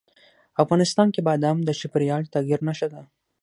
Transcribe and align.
افغانستان 0.63 1.07
کې 1.13 1.25
بادام 1.27 1.57
د 1.63 1.69
چاپېریال 1.79 2.21
د 2.25 2.29
تغیر 2.35 2.59
نښه 2.67 2.87
ده. 2.93 3.01